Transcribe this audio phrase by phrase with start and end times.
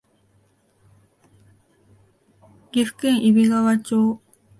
[2.71, 4.19] 岐阜県揖斐川町